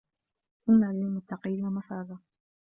[0.69, 2.19] إِنَّ لِلمُتَّقينَ مَفازًا